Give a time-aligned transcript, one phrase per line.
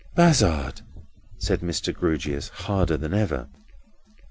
[0.15, 0.81] "Bazzard!"
[1.37, 1.93] said Mr.
[1.93, 3.49] Grewgious, harder than ever.